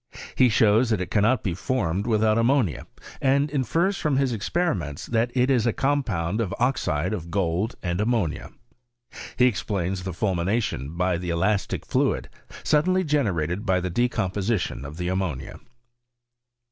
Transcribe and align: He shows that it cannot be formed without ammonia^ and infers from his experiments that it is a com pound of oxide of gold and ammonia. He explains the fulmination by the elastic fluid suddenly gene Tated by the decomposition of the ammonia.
He 0.33 0.49
shows 0.49 0.89
that 0.89 0.99
it 0.99 1.11
cannot 1.11 1.43
be 1.43 1.53
formed 1.53 2.07
without 2.07 2.35
ammonia^ 2.35 2.87
and 3.21 3.51
infers 3.51 3.99
from 3.99 4.17
his 4.17 4.33
experiments 4.33 5.05
that 5.05 5.29
it 5.37 5.51
is 5.51 5.67
a 5.67 5.73
com 5.73 6.01
pound 6.01 6.41
of 6.41 6.51
oxide 6.57 7.13
of 7.13 7.29
gold 7.29 7.75
and 7.83 8.01
ammonia. 8.01 8.49
He 9.37 9.45
explains 9.45 10.01
the 10.01 10.11
fulmination 10.11 10.97
by 10.97 11.19
the 11.19 11.29
elastic 11.29 11.85
fluid 11.85 12.29
suddenly 12.63 13.03
gene 13.03 13.25
Tated 13.25 13.63
by 13.63 13.79
the 13.79 13.91
decomposition 13.91 14.85
of 14.85 14.97
the 14.97 15.07
ammonia. 15.07 15.59